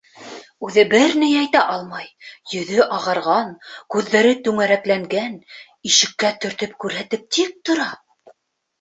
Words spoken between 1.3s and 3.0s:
әйтә алмай, йөҙө